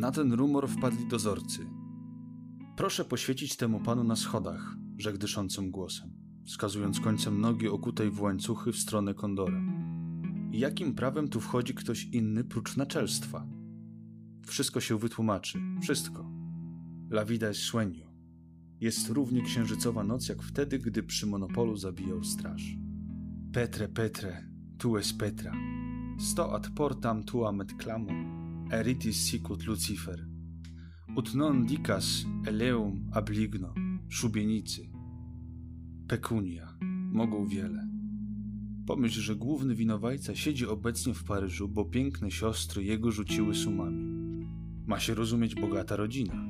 [0.00, 1.66] Na ten rumor wpadli dozorcy.
[2.76, 6.10] Proszę poświecić temu panu na schodach, rzekł dyszącym głosem,
[6.46, 9.62] wskazując końcem nogi okutej w łańcuchy w stronę kondora.
[10.52, 13.46] Jakim prawem tu wchodzi ktoś inny prócz naczelstwa?
[14.46, 16.30] Wszystko się wytłumaczy, wszystko.
[17.10, 18.06] La vida es sueño.
[18.80, 22.76] Jest równie księżycowa noc jak wtedy, gdy przy monopolu zabijał straż.
[23.52, 24.48] Petre, Petre,
[24.78, 25.52] tu es Petra.
[26.18, 28.39] Sto ad portam tuam et clamo,
[28.70, 30.26] eritis sicut Lucifer.
[31.16, 33.74] Ut non dicas eleum abligno,
[34.08, 34.88] szubienicy.
[36.08, 36.78] Pecunia,
[37.12, 37.88] mogą wiele.
[38.86, 44.20] Pomyśl, że główny winowajca siedzi obecnie w Paryżu, bo piękne siostry jego rzuciły sumami.
[44.86, 46.46] Ma się rozumieć bogata rodzina.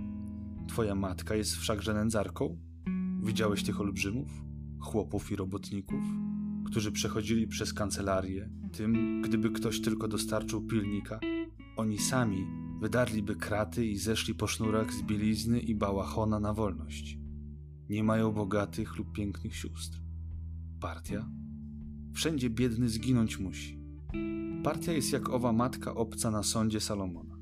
[0.68, 2.58] Twoja matka jest wszakże nędzarką?
[3.22, 4.44] Widziałeś tych olbrzymów,
[4.78, 6.04] chłopów i robotników,
[6.66, 11.20] którzy przechodzili przez kancelarię, tym, gdyby ktoś tylko dostarczył pilnika,
[11.76, 12.46] oni sami
[12.80, 17.18] wydarliby kraty i zeszli po sznurach z bielizny i bałachona na wolność.
[17.88, 20.02] Nie mają bogatych lub pięknych sióstr.
[20.80, 21.30] Partia?
[22.14, 23.80] Wszędzie biedny zginąć musi.
[24.64, 27.38] Partia jest jak owa matka obca na sądzie Salomona.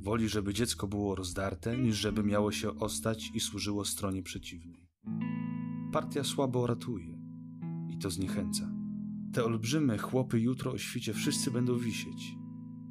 [0.00, 4.88] Woli, żeby dziecko było rozdarte, niż żeby miało się ostać i służyło stronie przeciwnej.
[5.92, 7.18] Partia słabo ratuje
[7.90, 8.70] i to zniechęca.
[9.32, 12.39] Te olbrzymy chłopy jutro o świcie wszyscy będą wisieć.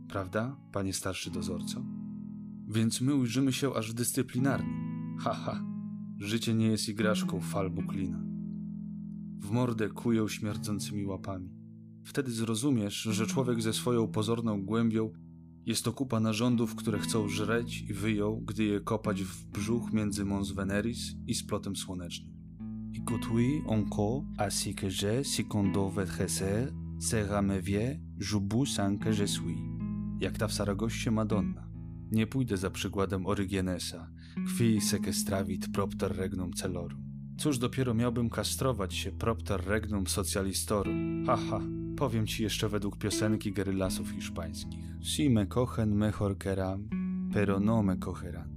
[0.10, 1.86] Prawda, panie starszy dozorco?
[2.68, 5.18] Więc my ujrzymy się aż w dyscyplinarnym.
[5.20, 5.64] Haha,
[6.18, 8.24] życie nie jest igraszką fal buklina.
[9.40, 11.50] W mordę kują śmierdzącymi łapami.
[12.04, 15.12] Wtedy zrozumiesz, że człowiek ze swoją pozorną głębią
[15.66, 20.26] jest to kupa narządów, które chcą żreć i wyją, gdy je kopać w brzuch między
[20.26, 22.40] Mons Veneris i splotem słonecznym.
[22.94, 29.12] Écoute-oui encore, ainsi que je, si condo votre ser, sera me vie, jubu sans que
[29.12, 29.79] je suis.
[30.20, 31.70] Jak ta w Saragoście Madonna.
[32.12, 34.10] Nie pójdę za przykładem Orygenesa,
[34.58, 37.04] qui sequestravit propter regnum celorum.
[37.38, 41.26] Cóż dopiero miałbym kastrować się propter regnum socialistorum.
[41.26, 41.62] Haha,
[41.98, 44.86] powiem ci jeszcze według piosenki gerylasów hiszpańskich.
[45.02, 46.90] Si me cogen mejor queram,
[47.34, 48.50] pero no me cogerán.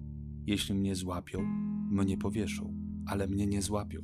[0.47, 1.42] Jeśli mnie złapią,
[1.91, 2.75] mnie powieszą,
[3.06, 4.00] ale mnie nie złapią.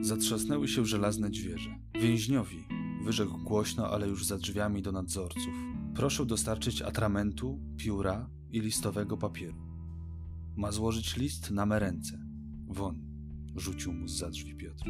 [0.00, 1.70] Zatrzasnęły się żelazne dźwierze.
[2.02, 2.64] Więźniowi,
[3.04, 5.54] wyrzekł głośno, ale już za drzwiami do nadzorców.
[5.96, 9.56] Proszę dostarczyć atramentu, pióra i listowego papieru.
[10.56, 12.26] Ma złożyć list na me ręce.
[12.66, 13.04] Won,
[13.56, 14.84] rzucił mu za drzwi Piotr.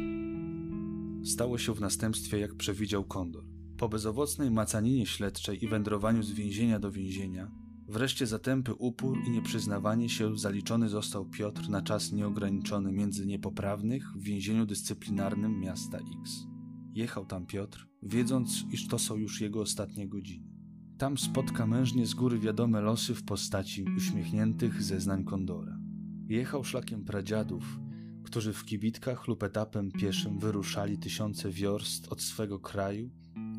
[1.25, 3.43] Stało się w następstwie, jak przewidział kondor.
[3.77, 7.51] Po bezowocnej macaninie śledczej i wędrowaniu z więzienia do więzienia,
[7.87, 14.11] wreszcie za tępy upór i nieprzyznawanie się zaliczony został Piotr na czas nieograniczony między niepoprawnych
[14.15, 16.47] w więzieniu dyscyplinarnym miasta X.
[16.93, 20.56] Jechał tam Piotr, wiedząc, iż to są już jego ostatnie godziny.
[20.97, 25.77] Tam spotka mężnie z góry wiadome losy w postaci uśmiechniętych zeznań kondora.
[26.27, 27.79] Jechał szlakiem pradziadów,
[28.23, 33.09] którzy w kibitkach lub etapem pieszym wyruszali tysiące wiorst od swego kraju,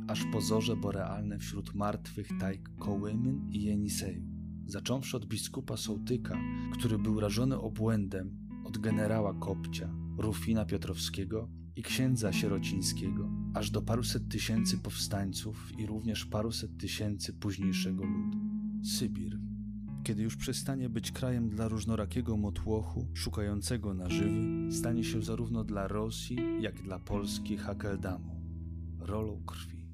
[0.08, 4.22] aż po zorze borealne wśród martwych tajk Kołymyn i Jeniseju.
[4.66, 6.38] Zacząwszy od biskupa Sołtyka,
[6.72, 14.28] który był rażony obłędem, od generała Kopcia, Rufina Piotrowskiego i księdza Sierocińskiego, aż do paruset
[14.28, 18.38] tysięcy powstańców i również paruset tysięcy późniejszego ludu.
[18.84, 19.38] Sybir,
[20.04, 26.38] kiedy już przestanie być krajem dla różnorakiego motłochu szukającego nażywy, stanie się zarówno dla Rosji,
[26.60, 28.40] jak i dla Polski Hakeldamu,
[28.98, 29.88] rolą krwi.